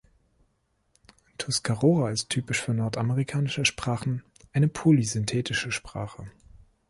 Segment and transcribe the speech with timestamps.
[1.37, 6.25] Tuscarora ist -typisch für nordamerikanische Sprachen- eine polysynthetische Sprache.